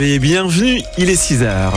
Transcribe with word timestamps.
Et 0.00 0.20
bienvenue, 0.20 0.80
il 0.96 1.10
est 1.10 1.20
6h. 1.20 1.72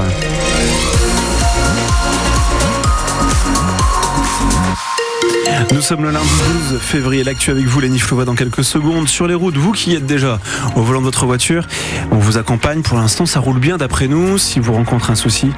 Nous 5.74 5.82
sommes 5.82 6.04
le 6.04 6.12
lundi 6.12 6.30
12 6.70 6.80
février. 6.80 7.24
L'actu 7.24 7.50
avec 7.50 7.66
vous, 7.66 7.80
Lenny 7.80 7.98
Flouva, 7.98 8.24
dans 8.24 8.36
quelques 8.36 8.64
secondes. 8.64 9.08
Sur 9.08 9.26
les 9.26 9.34
routes, 9.34 9.58
vous 9.58 9.72
qui 9.72 9.96
êtes 9.96 10.06
déjà 10.06 10.40
au 10.76 10.84
volant 10.84 11.00
de 11.00 11.06
votre 11.06 11.26
voiture, 11.26 11.66
on 12.12 12.18
vous 12.18 12.38
accompagne. 12.38 12.84
Pour 12.84 13.00
l'instant, 13.00 13.26
ça 13.26 13.40
roule 13.40 13.58
bien 13.58 13.78
d'après 13.78 14.08
nous. 14.08 14.38
Si 14.38 14.60
vous 14.60 14.74
rencontrez 14.74 15.14
un 15.14 15.16
souci, 15.16 15.50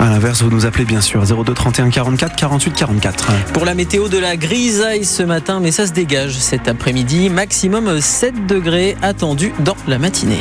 à 0.00 0.06
l'inverse, 0.06 0.42
vous 0.42 0.50
nous 0.50 0.66
appelez 0.66 0.86
bien 0.86 1.00
sûr 1.00 1.22
02 1.22 1.54
31 1.54 1.90
44 1.90 2.34
48 2.34 2.72
44. 2.72 3.32
Pour 3.52 3.64
la 3.64 3.74
météo 3.74 4.08
de 4.08 4.18
la 4.18 4.36
grisaille 4.36 5.04
ce 5.04 5.22
matin, 5.22 5.60
mais 5.62 5.70
ça 5.70 5.86
se 5.86 5.92
dégage 5.92 6.36
cet 6.36 6.66
après-midi. 6.66 7.30
Maximum 7.30 8.00
7 8.00 8.44
degrés 8.44 8.96
attendus 9.02 9.52
dans 9.60 9.76
la 9.86 10.00
matinée. 10.00 10.40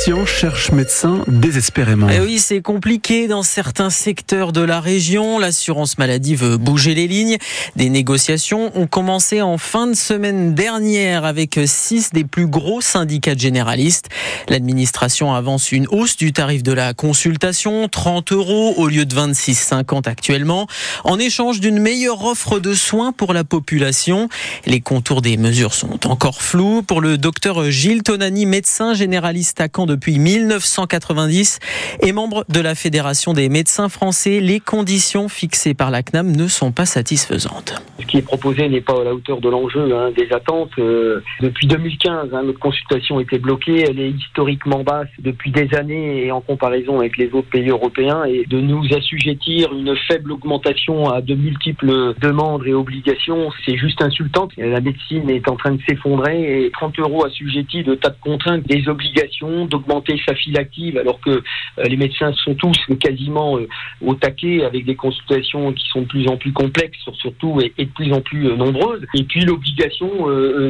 Patients 0.00 0.24
cherchent 0.24 0.72
médecin 0.72 1.24
désespérément. 1.28 2.08
Et 2.08 2.14
Eh 2.16 2.20
oui, 2.20 2.38
c'est 2.38 2.62
compliqué 2.62 3.28
dans 3.28 3.42
certains 3.42 3.90
secteurs 3.90 4.50
de 4.50 4.62
la 4.62 4.80
région. 4.80 5.38
L'assurance 5.38 5.98
maladie 5.98 6.36
veut 6.36 6.56
bouger 6.56 6.94
les 6.94 7.06
lignes. 7.06 7.36
Des 7.76 7.90
négociations 7.90 8.72
ont 8.74 8.86
commencé 8.86 9.42
en 9.42 9.58
fin 9.58 9.86
de 9.86 9.92
semaine 9.92 10.54
dernière 10.54 11.26
avec 11.26 11.60
six 11.66 12.14
des 12.14 12.24
plus 12.24 12.46
gros 12.46 12.80
syndicats 12.80 13.36
généralistes. 13.36 14.08
L'administration 14.48 15.34
avance 15.34 15.70
une 15.70 15.86
hausse 15.88 16.16
du 16.16 16.32
tarif 16.32 16.62
de 16.62 16.72
la 16.72 16.94
consultation, 16.94 17.86
30 17.86 18.32
euros 18.32 18.72
au 18.78 18.88
lieu 18.88 19.04
de 19.04 19.14
26,50 19.14 20.08
actuellement, 20.08 20.66
en 21.04 21.18
échange 21.18 21.60
d'une 21.60 21.78
meilleure 21.78 22.24
offre 22.24 22.58
de 22.58 22.72
soins 22.72 23.12
pour 23.12 23.34
la 23.34 23.44
population. 23.44 24.30
Les 24.64 24.80
contours 24.80 25.20
des 25.20 25.36
mesures 25.36 25.74
sont 25.74 26.06
encore 26.06 26.40
flous. 26.40 26.82
Pour 26.82 27.02
le 27.02 27.18
docteur 27.18 27.70
Gilles 27.70 28.02
Tonani, 28.02 28.46
médecin 28.46 28.94
généraliste 28.94 29.60
à 29.60 29.68
Caen 29.68 29.89
depuis 29.90 30.18
1990 30.18 31.58
et 32.02 32.12
membre 32.12 32.44
de 32.48 32.60
la 32.60 32.74
Fédération 32.74 33.32
des 33.32 33.48
médecins 33.48 33.88
français, 33.88 34.40
les 34.40 34.60
conditions 34.60 35.28
fixées 35.28 35.74
par 35.74 35.90
la 35.90 36.02
CNAM 36.02 36.30
ne 36.34 36.46
sont 36.46 36.70
pas 36.70 36.86
satisfaisantes. 36.86 37.82
Ce 37.98 38.06
qui 38.06 38.18
est 38.18 38.22
proposé 38.22 38.68
n'est 38.68 38.80
pas 38.80 39.00
à 39.00 39.04
la 39.04 39.14
hauteur 39.14 39.40
de 39.40 39.48
l'enjeu 39.48 39.94
hein, 39.94 40.10
des 40.16 40.32
attentes. 40.32 40.70
Euh, 40.78 41.20
depuis 41.40 41.66
2015, 41.66 42.28
hein, 42.32 42.42
notre 42.44 42.58
consultation 42.58 43.20
était 43.20 43.38
bloquée. 43.38 43.84
Elle 43.88 44.00
est 44.00 44.10
historiquement 44.10 44.82
basse 44.82 45.08
depuis 45.18 45.50
des 45.50 45.68
années 45.74 46.24
et 46.24 46.32
en 46.32 46.40
comparaison 46.40 47.00
avec 47.00 47.16
les 47.16 47.30
autres 47.32 47.50
pays 47.50 47.68
européens. 47.68 48.24
Et 48.24 48.44
de 48.46 48.60
nous 48.60 48.84
assujettir 48.96 49.72
une 49.72 49.94
faible 50.08 50.32
augmentation 50.32 51.10
à 51.10 51.20
de 51.20 51.34
multiples 51.34 52.14
demandes 52.20 52.66
et 52.66 52.72
obligations, 52.72 53.50
c'est 53.66 53.76
juste 53.76 54.00
insultant. 54.02 54.48
La 54.56 54.80
médecine 54.80 55.28
est 55.28 55.48
en 55.48 55.56
train 55.56 55.72
de 55.72 55.80
s'effondrer 55.88 56.64
et 56.64 56.70
30 56.70 56.98
euros 57.00 57.24
assujettis 57.24 57.82
de 57.82 57.94
tas 57.94 58.10
de 58.10 58.20
contraintes, 58.20 58.66
des 58.66 58.88
obligations, 58.88 59.66
d'augmenter 59.80 60.20
sa 60.26 60.34
file 60.34 60.58
active 60.58 60.98
alors 60.98 61.20
que 61.20 61.30
euh, 61.30 61.84
les 61.84 61.96
médecins 61.96 62.32
sont 62.44 62.54
tous 62.54 62.76
quasiment 63.00 63.58
euh, 63.58 63.68
au 64.00 64.14
taquet 64.14 64.64
avec 64.64 64.84
des 64.84 64.94
consultations 64.94 65.72
qui 65.72 65.86
sont 65.88 66.02
de 66.02 66.06
plus 66.06 66.28
en 66.28 66.36
plus 66.36 66.52
complexes 66.52 66.98
surtout 67.14 67.60
et, 67.60 67.84
de 67.84 67.90
plus 67.90 68.12
en 68.12 68.20
plus 68.20 68.48
euh, 68.48 68.56
nombreuses. 68.56 69.04
Et 69.14 69.24
puis 69.24 69.44
l'obligation 69.44 70.08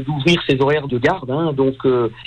d'ouvrir 0.07 0.43
ses 0.49 0.61
horaires 0.61 0.89
de 0.89 0.99
garde, 0.99 1.31
hein, 1.31 1.53
donc 1.53 1.77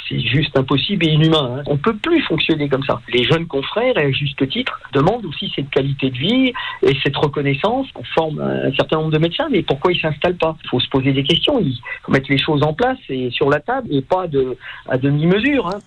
c'est 0.08 0.20
juste 0.20 0.58
impossible 0.58 1.06
et 1.08 1.12
inhumain. 1.12 1.58
Hein. 1.58 1.64
On 1.68 1.78
peut 1.78 1.96
plus 1.96 2.22
fonctionner 2.22 2.68
comme 2.70 2.84
ça. 2.84 3.02
Les 3.14 3.24
jeunes 3.24 3.48
confrères, 3.48 3.98
à 3.98 4.10
juste 4.12 4.48
titre, 4.50 4.80
demandent 4.94 5.26
aussi 5.26 5.52
cette 5.56 5.70
qualité 5.70 6.10
de 6.10 6.18
vie 6.18 6.54
et 6.82 6.98
cette 7.04 7.16
reconnaissance. 7.16 7.88
On 7.96 8.04
forme 8.04 8.40
un 8.40 8.72
certain 8.74 8.98
nombre 8.98 9.12
de 9.12 9.18
médecins, 9.18 9.48
mais 9.50 9.62
pourquoi 9.62 9.92
ils 9.92 10.00
s'installent 10.00 10.38
pas? 10.38 10.56
Il 10.64 10.70
faut 10.70 10.80
se 10.80 10.90
poser 10.90 11.12
des 11.12 11.24
questions. 11.24 11.60
Il 11.60 11.78
faut 12.04 12.12
mettre 12.12 12.30
les 12.30 12.38
choses 12.38 12.64
en 12.64 12.74
place 12.74 12.98
et 13.10 13.30
sur 13.32 13.50
la 13.50 13.60
table 13.60 13.88
et 13.92 14.02
pas 14.02 14.28
de, 14.28 14.58
à 14.88 14.98
demi-mesure. 14.98 15.68
Hein. 15.68 15.80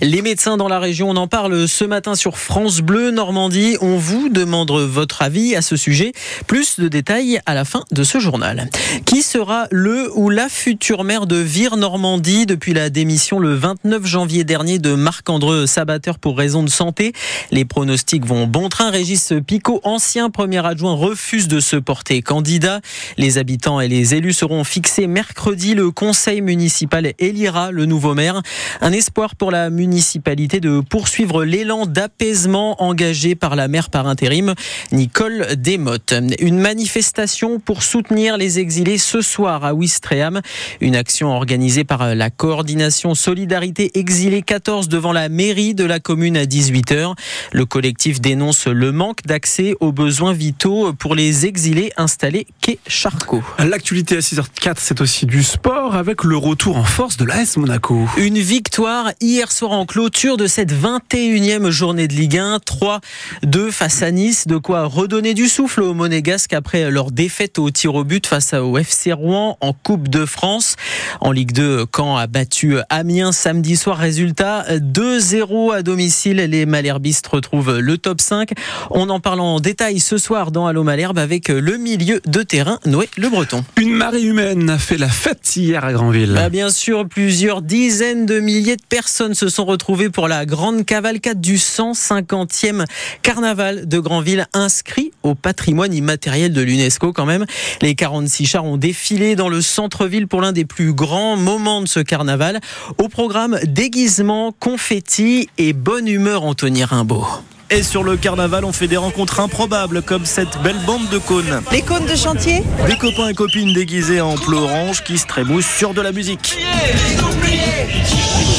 Les 0.00 0.22
médecins 0.22 0.56
dans 0.56 0.68
la 0.68 0.80
région, 0.80 1.10
on 1.10 1.16
en 1.16 1.28
parle 1.28 1.68
ce 1.68 1.84
matin 1.84 2.14
sur 2.14 2.38
France 2.38 2.80
Bleu 2.80 3.10
Normandie. 3.10 3.76
On 3.80 3.96
vous 3.98 4.28
demande 4.28 4.70
votre 4.70 5.22
avis 5.22 5.54
à 5.54 5.62
ce 5.62 5.76
sujet. 5.76 6.12
Plus 6.46 6.80
de 6.80 6.88
détails 6.88 7.40
à 7.46 7.54
la 7.54 7.64
fin 7.64 7.84
de 7.92 8.02
ce 8.02 8.18
journal. 8.18 8.68
Qui 9.04 9.22
sera 9.22 9.66
le 9.70 10.10
ou 10.16 10.30
la 10.30 10.48
future 10.48 11.04
maire 11.04 11.26
de 11.26 11.36
Vire 11.36 11.76
Normandie 11.76 12.46
depuis 12.46 12.74
la 12.74 12.90
démission 12.90 13.38
le 13.38 13.54
29 13.54 14.04
janvier 14.04 14.44
dernier 14.44 14.78
de 14.78 14.94
Marc-André 14.94 15.66
Sabateur 15.66 16.18
pour 16.18 16.36
raison 16.36 16.62
de 16.62 16.70
santé? 16.70 17.12
Les 17.50 17.64
pronostics 17.64 18.24
vont 18.24 18.46
bon 18.46 18.68
train. 18.68 18.90
Régis 18.90 19.32
Picot, 19.46 19.80
ancien 19.84 20.30
premier 20.30 20.64
adjoint, 20.66 20.94
refuse 20.94 21.48
de 21.48 21.60
se 21.60 21.76
porter 21.76 22.22
candidat. 22.22 22.80
Les 23.18 23.38
habitants 23.38 23.80
et 23.80 23.88
les 23.88 24.14
élus 24.14 24.32
seront 24.32 24.64
fixés 24.64 25.06
mercredi. 25.06 25.74
Le 25.74 25.90
conseil 25.90 26.40
municipal 26.40 27.12
élira 27.18 27.70
le 27.70 27.86
nouveau 27.86 28.14
maire. 28.14 28.42
Un 28.80 28.92
espoir 28.92 29.36
pour 29.36 29.50
la 29.50 29.70
municipalité 29.70 29.81
de 29.86 30.80
poursuivre 30.80 31.44
l'élan 31.44 31.86
d'apaisement 31.86 32.82
engagé 32.82 33.34
par 33.34 33.56
la 33.56 33.68
maire 33.68 33.90
par 33.90 34.06
intérim, 34.06 34.54
Nicole 34.92 35.56
Desmottes. 35.56 36.14
Une 36.40 36.58
manifestation 36.58 37.58
pour 37.58 37.82
soutenir 37.82 38.36
les 38.36 38.58
exilés 38.58 38.98
ce 38.98 39.20
soir 39.20 39.64
à 39.64 39.74
Ouistreham. 39.74 40.40
Une 40.80 40.94
action 40.94 41.34
organisée 41.34 41.84
par 41.84 42.14
la 42.14 42.30
coordination 42.30 43.14
Solidarité 43.14 43.90
Exilés 43.94 44.42
14 44.42 44.88
devant 44.88 45.12
la 45.12 45.28
mairie 45.28 45.74
de 45.74 45.84
la 45.84 45.98
commune 45.98 46.36
à 46.36 46.44
18h. 46.44 47.14
Le 47.52 47.64
collectif 47.66 48.20
dénonce 48.20 48.66
le 48.66 48.92
manque 48.92 49.22
d'accès 49.26 49.74
aux 49.80 49.92
besoins 49.92 50.32
vitaux 50.32 50.92
pour 50.92 51.14
les 51.14 51.46
exilés 51.46 51.92
installés 51.96 52.46
quai 52.60 52.78
Charcot. 52.86 53.42
L'actualité 53.58 54.16
à 54.16 54.20
6h04, 54.20 54.76
c'est 54.78 55.00
aussi 55.00 55.26
du 55.26 55.42
sport 55.42 55.96
avec 55.96 56.24
le 56.24 56.36
retour 56.36 56.76
en 56.76 56.84
force 56.84 57.16
de 57.16 57.24
l'AS 57.24 57.56
Monaco. 57.56 58.06
Une 58.16 58.38
victoire 58.38 59.10
hier 59.20 59.50
soir 59.50 59.71
en 59.72 59.86
clôture 59.86 60.36
de 60.36 60.46
cette 60.46 60.70
21e 60.70 61.70
journée 61.70 62.06
de 62.06 62.12
Ligue 62.12 62.36
1. 62.36 62.58
3-2 62.58 63.70
face 63.70 64.02
à 64.02 64.10
Nice. 64.10 64.46
De 64.46 64.58
quoi 64.58 64.84
redonner 64.84 65.32
du 65.32 65.48
souffle 65.48 65.80
aux 65.80 65.94
Monégasques 65.94 66.52
après 66.52 66.90
leur 66.90 67.10
défaite 67.10 67.58
au 67.58 67.70
tir 67.70 67.94
au 67.94 68.04
but 68.04 68.26
face 68.26 68.52
au 68.52 68.76
FC 68.76 69.14
Rouen 69.14 69.56
en 69.62 69.72
Coupe 69.72 70.08
de 70.08 70.26
France. 70.26 70.76
En 71.22 71.32
Ligue 71.32 71.52
2, 71.52 71.86
Caen 71.96 72.16
a 72.16 72.26
battu 72.26 72.76
Amiens 72.90 73.32
samedi 73.32 73.76
soir. 73.76 73.96
Résultat 73.96 74.66
2-0 74.68 75.74
à 75.74 75.82
domicile. 75.82 76.36
Les 76.36 76.66
Malherbistes 76.66 77.26
retrouvent 77.28 77.78
le 77.78 77.96
top 77.96 78.20
5. 78.20 78.50
On 78.90 79.08
en 79.08 79.20
parle 79.20 79.40
en 79.40 79.58
détail 79.58 80.00
ce 80.00 80.18
soir 80.18 80.50
dans 80.50 80.66
Allo 80.66 80.82
Malherbe 80.82 81.18
avec 81.18 81.48
le 81.48 81.78
milieu 81.78 82.20
de 82.26 82.42
terrain 82.42 82.78
Noé 82.84 83.08
Le 83.16 83.30
Breton. 83.30 83.64
Une 83.80 83.94
marée 83.94 84.22
humaine 84.22 84.68
a 84.68 84.76
fait 84.76 84.98
la 84.98 85.08
fête 85.08 85.56
hier 85.56 85.82
à 85.82 85.94
Granville. 85.94 86.32
Bah 86.34 86.50
bien 86.50 86.68
sûr, 86.68 87.08
plusieurs 87.08 87.62
dizaines 87.62 88.26
de 88.26 88.38
milliers 88.38 88.76
de 88.76 88.84
personnes 88.86 89.32
se 89.32 89.48
sont 89.48 89.61
retrouvées 89.64 90.10
pour 90.10 90.28
la 90.28 90.46
grande 90.46 90.84
cavalcade 90.84 91.40
du 91.40 91.56
150e 91.56 92.84
carnaval 93.22 93.88
de 93.88 93.98
Granville 93.98 94.46
inscrit 94.52 95.12
au 95.22 95.34
patrimoine 95.34 95.94
immatériel 95.94 96.52
de 96.52 96.60
l'UNESCO 96.60 97.12
quand 97.12 97.26
même. 97.26 97.46
Les 97.80 97.94
46 97.94 98.46
chars 98.46 98.64
ont 98.64 98.76
défilé 98.76 99.36
dans 99.36 99.48
le 99.48 99.60
centre-ville 99.60 100.28
pour 100.28 100.40
l'un 100.40 100.52
des 100.52 100.64
plus 100.64 100.92
grands 100.92 101.36
moments 101.36 101.80
de 101.80 101.86
ce 101.86 102.00
carnaval. 102.00 102.60
Au 102.98 103.08
programme 103.08 103.58
déguisement, 103.64 104.52
confetti 104.58 105.48
et 105.58 105.72
bonne 105.72 106.08
humeur 106.08 106.44
Anthony 106.44 106.84
Rimbaud. 106.84 107.26
Et 107.74 107.82
sur 107.82 108.04
le 108.04 108.18
carnaval, 108.18 108.66
on 108.66 108.72
fait 108.72 108.86
des 108.86 108.98
rencontres 108.98 109.40
improbables 109.40 110.02
comme 110.02 110.26
cette 110.26 110.60
belle 110.62 110.78
bande 110.84 111.08
de 111.08 111.16
cônes. 111.16 111.62
Les 111.72 111.80
cônes 111.80 112.04
de 112.04 112.14
chantier 112.14 112.62
Des 112.86 112.96
copains 112.96 113.28
et 113.28 113.34
copines 113.34 113.72
déguisés 113.72 114.20
en 114.20 114.34
bleu 114.34 114.58
orange 114.58 115.02
qui 115.02 115.16
se 115.16 115.26
trémoussent 115.26 115.64
sur 115.64 115.94
de 115.94 116.02
la 116.02 116.12
musique. 116.12 116.58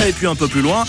Et 0.07 0.11
puis 0.11 0.25
un 0.25 0.35
peu 0.35 0.47
plus 0.47 0.61
loin, 0.61 0.83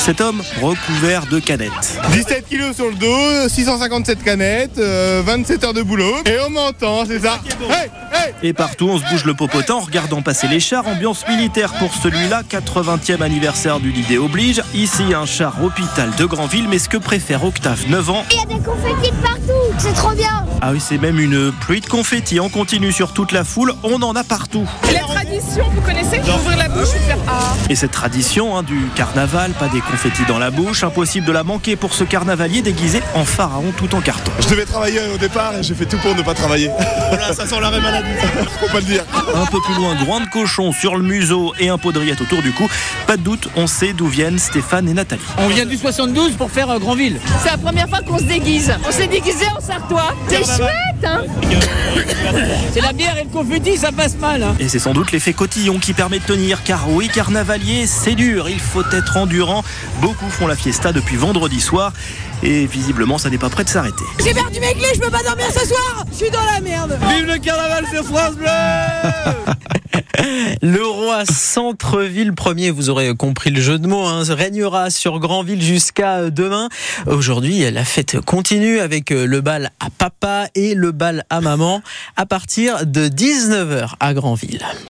cet 0.00 0.20
homme 0.20 0.42
recouvert 0.62 1.26
de 1.26 1.40
canettes. 1.40 1.98
17 2.12 2.48
kilos 2.48 2.74
sur 2.74 2.88
le 2.88 2.94
dos, 2.94 3.48
657 3.48 4.22
canettes, 4.22 4.78
euh, 4.78 5.22
27 5.24 5.64
heures 5.64 5.74
de 5.74 5.82
boulot. 5.82 6.14
Et 6.24 6.38
on 6.46 6.50
m'entend, 6.50 7.04
c'est 7.04 7.20
ça 7.20 7.40
hey, 7.60 7.90
hey 8.14 8.32
Et 8.42 8.52
partout, 8.54 8.88
on 8.88 8.98
se 8.98 9.04
bouge 9.10 9.24
le 9.24 9.34
popotin 9.34 9.74
en 9.74 9.80
regardant 9.80 10.22
passer 10.22 10.48
les 10.48 10.58
chars. 10.58 10.86
Ambiance 10.86 11.28
militaire 11.28 11.72
pour 11.74 11.94
celui-là, 11.94 12.42
80e 12.48 13.22
anniversaire 13.22 13.78
du 13.78 13.90
Lidé 13.90 14.16
oblige. 14.16 14.62
Ici, 14.74 15.02
un 15.14 15.26
char 15.26 15.62
hôpital 15.62 16.10
de 16.16 16.24
Granville, 16.24 16.66
mais 16.68 16.78
ce 16.78 16.88
que 16.88 16.96
préfère 16.96 17.44
Octave, 17.44 17.69
9 17.88 18.10
ans. 18.10 18.24
Il 18.30 18.36
y 18.36 18.40
a 18.40 18.46
des 18.46 18.64
confettis 18.64 19.10
de 19.12 19.16
partout, 19.22 19.74
c'est 19.78 19.92
trop 19.94 20.10
bien. 20.10 20.44
Ah 20.60 20.72
oui, 20.72 20.80
c'est 20.80 20.98
même 20.98 21.18
une 21.20 21.52
pluie 21.52 21.80
de 21.80 21.86
confettis. 21.86 22.40
On 22.40 22.48
continue 22.48 22.92
sur 22.92 23.12
toute 23.12 23.32
la 23.32 23.44
foule, 23.44 23.72
on 23.84 24.02
en 24.02 24.14
a 24.16 24.24
partout. 24.24 24.68
La 24.92 25.00
tradition, 25.00 25.64
vous 25.72 25.80
connaissez 25.80 26.20
Ouvrir 26.20 26.58
la 26.58 26.68
bouche 26.68 26.88
et 26.96 26.98
faire 27.06 27.16
Ah 27.28 27.54
Et 27.68 27.76
cette 27.76 27.92
tradition 27.92 28.56
hein, 28.56 28.62
du 28.62 28.86
carnaval, 28.96 29.52
pas 29.52 29.68
des 29.68 29.80
confettis 29.80 30.24
dans 30.26 30.38
la 30.38 30.50
bouche, 30.50 30.82
impossible 30.82 31.26
de 31.26 31.32
la 31.32 31.44
manquer 31.44 31.76
pour 31.76 31.94
ce 31.94 32.04
carnavalier 32.04 32.60
déguisé 32.62 33.00
en 33.14 33.24
pharaon 33.24 33.72
tout 33.76 33.94
en 33.94 34.00
carton. 34.00 34.32
Je 34.40 34.48
devais 34.48 34.64
travailler 34.64 35.00
au 35.14 35.18
départ 35.18 35.54
et 35.56 35.62
j'ai 35.62 35.74
fait 35.74 35.86
tout 35.86 35.98
pour 35.98 36.14
ne 36.14 36.22
pas 36.22 36.34
travailler. 36.34 36.70
Voilà, 37.08 37.32
ça 37.32 37.46
sent 37.46 37.60
l'arrêt 37.60 37.80
maladie. 37.80 38.08
Faut 38.60 38.72
pas 38.72 38.80
le 38.80 38.84
dire. 38.86 39.04
Un 39.34 39.46
peu 39.46 39.60
plus 39.60 39.74
loin, 39.74 39.94
groin 39.94 40.20
de 40.20 40.26
cochon 40.26 40.72
sur 40.72 40.96
le 40.96 41.04
museau 41.04 41.54
et 41.58 41.68
un 41.68 41.78
pot 41.78 41.92
de 41.92 42.00
rillettes 42.00 42.20
autour 42.20 42.42
du 42.42 42.52
cou. 42.52 42.68
Pas 43.06 43.16
de 43.16 43.22
doute, 43.22 43.48
on 43.56 43.66
sait 43.66 43.92
d'où 43.92 44.06
viennent 44.08 44.38
Stéphane 44.38 44.88
et 44.88 44.94
Nathalie. 44.94 45.22
On 45.38 45.48
vient 45.48 45.66
du 45.66 45.76
72 45.76 46.32
pour 46.32 46.50
faire 46.50 46.70
euh, 46.70 46.78
Granville. 46.78 47.18
Ça 47.44 47.49
C'est 47.50 47.56
la 47.56 47.62
première 47.62 47.88
fois 47.88 47.98
qu'on 48.06 48.18
se 48.18 48.22
déguise. 48.24 48.72
On 48.88 48.92
s'est 48.92 49.08
déguisé 49.08 49.44
en 49.56 49.60
Sartois. 49.60 50.14
C'est 50.28 50.44
chouette, 50.44 51.04
hein 51.04 51.24
C'est 52.72 52.80
la 52.80 52.92
bière 52.92 53.16
et 53.18 53.24
le 53.24 53.30
confetti, 53.30 53.76
ça 53.76 53.90
passe 53.90 54.16
mal. 54.18 54.44
hein. 54.44 54.54
Et 54.60 54.68
c'est 54.68 54.78
sans 54.78 54.92
doute 54.92 55.10
l'effet 55.10 55.32
cotillon 55.32 55.80
qui 55.80 55.92
permet 55.92 56.20
de 56.20 56.24
tenir, 56.24 56.62
car 56.62 56.88
oui, 56.90 57.08
carnavalier, 57.08 57.88
c'est 57.88 58.14
dur, 58.14 58.48
il 58.48 58.60
faut 58.60 58.84
être 58.92 59.16
endurant. 59.16 59.64
Beaucoup 60.00 60.30
font 60.30 60.46
la 60.46 60.54
fiesta 60.54 60.92
depuis 60.92 61.16
vendredi 61.16 61.60
soir, 61.60 61.92
et 62.44 62.66
visiblement, 62.66 63.18
ça 63.18 63.30
n'est 63.30 63.38
pas 63.38 63.50
prêt 63.50 63.64
de 63.64 63.68
s'arrêter. 63.68 64.04
J'ai 64.24 64.32
perdu 64.32 64.60
mes 64.60 64.72
clés, 64.74 64.92
je 64.94 65.00
peux 65.00 65.10
pas 65.10 65.24
dormir 65.24 65.46
ce 65.52 65.66
soir. 65.66 66.04
Je 66.12 66.16
suis 66.16 66.30
dans 66.30 66.44
la 66.44 66.60
merde. 66.60 66.96
Vive 67.08 67.26
le 67.26 67.38
carnaval 67.38 67.84
sur 67.92 68.04
France 68.04 68.34
Bleu 68.36 68.46
Le 70.62 70.84
roi 70.84 71.24
Centre-Ville 71.24 72.32
premier, 72.32 72.70
vous 72.70 72.90
aurez 72.90 73.14
compris 73.14 73.50
le 73.50 73.60
jeu 73.60 73.78
de 73.78 73.86
mots, 73.86 74.06
hein, 74.06 74.22
régnera 74.28 74.90
sur 74.90 75.18
Grandville 75.18 75.62
jusqu'à 75.62 76.30
demain. 76.30 76.68
Aujourd'hui, 77.06 77.70
la 77.70 77.84
fête 77.84 78.20
continue 78.20 78.80
avec 78.80 79.10
le 79.10 79.40
bal 79.40 79.70
à 79.80 79.90
papa 79.90 80.48
et 80.54 80.74
le 80.74 80.92
bal 80.92 81.24
à 81.30 81.40
maman 81.40 81.82
à 82.16 82.26
partir 82.26 82.86
de 82.86 83.08
19h 83.08 83.94
à 84.00 84.14
Grandville. 84.14 84.64